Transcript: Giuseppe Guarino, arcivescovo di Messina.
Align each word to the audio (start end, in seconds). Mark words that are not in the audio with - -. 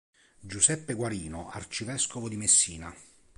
Giuseppe 0.39 0.95
Guarino, 0.95 1.51
arcivescovo 1.51 2.27
di 2.27 2.35
Messina. 2.35 2.91